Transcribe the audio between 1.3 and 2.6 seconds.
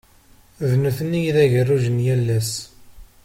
d ageruj n yal ass.